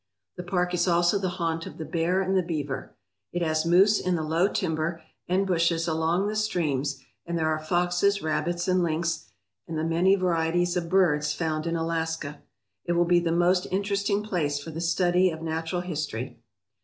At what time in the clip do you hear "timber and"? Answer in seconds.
4.47-5.45